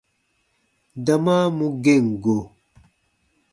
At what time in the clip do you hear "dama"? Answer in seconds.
1.05-1.35